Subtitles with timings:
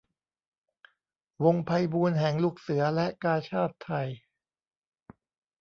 [1.43, 4.07] วงไพบูลย์แห่งลูกเสือและกาชาดไทย